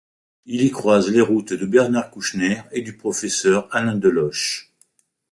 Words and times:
Il 0.47 0.63
y 0.63 0.71
croise 0.71 1.11
les 1.11 1.21
routes 1.21 1.53
de 1.53 1.67
Bernard 1.67 2.09
Kouchner 2.09 2.63
et 2.71 2.81
du 2.81 2.97
professeur 2.97 3.67
Alain 3.69 3.93
Deloche. 3.93 4.73